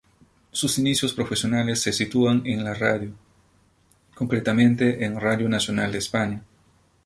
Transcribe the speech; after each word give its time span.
Sus 0.51 0.79
inicios 0.79 1.13
profesionales 1.13 1.79
se 1.79 1.93
sitúan 1.93 2.41
en 2.47 2.63
la 2.63 2.73
radio, 2.73 3.13
concretamente 4.15 5.05
en 5.05 5.19
Radio 5.21 5.47
Nacional 5.47 5.91
de 5.91 5.99
España. 5.99 6.41